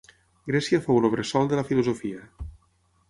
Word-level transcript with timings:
Grècia 0.51 0.79
fou 0.87 1.01
el 1.01 1.09
bressol 1.15 1.51
de 1.53 1.59
la 1.61 1.67
filosofia. 1.73 2.25